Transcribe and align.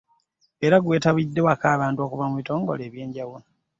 Era 0.65 0.77
gwettabiddwako 0.83 1.65
abantu 1.75 1.99
okuva 2.05 2.25
mu 2.29 2.35
bikonge 2.39 2.71
eby'enjawulo. 2.87 3.45